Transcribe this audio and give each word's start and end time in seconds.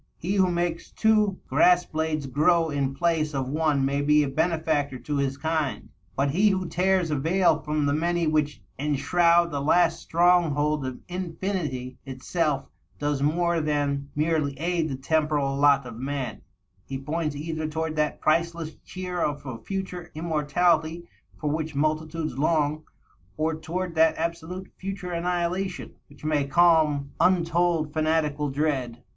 He 0.17 0.33
who 0.33 0.49
makes 0.49 0.89
two 0.89 1.37
grass 1.47 1.85
blades 1.85 2.25
grow 2.25 2.71
in 2.71 2.95
place 2.95 3.35
of 3.35 3.47
one 3.49 3.85
may 3.85 4.01
be 4.01 4.23
a 4.23 4.27
benefactor 4.29 4.97
to 4.97 5.17
his 5.17 5.37
kind; 5.37 5.89
but 6.15 6.31
he 6.31 6.49
who 6.49 6.67
tears 6.67 7.11
a 7.11 7.15
veil 7.15 7.59
from 7.61 7.85
the 7.85 7.93
many 7.93 8.25
which 8.25 8.63
enshroud 8.79 9.51
the 9.51 9.61
last 9.61 9.99
stronghold 10.01 10.87
of 10.87 10.97
infinity 11.07 11.99
itself 12.03 12.65
does 12.97 13.21
more 13.21 13.61
than 13.61 14.09
merely 14.15 14.57
aid 14.57 14.89
the 14.89 14.95
temporal 14.95 15.55
lot 15.55 15.85
of 15.85 15.97
man; 15.99 16.41
he 16.83 16.97
points 16.97 17.35
either 17.35 17.67
toward 17.67 17.95
that 17.95 18.19
priceless 18.21 18.73
cheer 18.83 19.21
of 19.21 19.45
a 19.45 19.59
future 19.59 20.09
immortality 20.15 21.07
for 21.37 21.51
which 21.51 21.75
multitudes 21.75 22.39
lone, 22.39 22.81
or 23.37 23.53
toward 23.53 23.93
that 23.93 24.15
absolute 24.17 24.71
future 24.79 25.11
annihilation 25.11 25.91
which 26.07 26.25
may 26.25 26.43
calm 26.47 27.11
untold 27.19 27.93
fanatical 27.93 28.49
dread. 28.49 29.03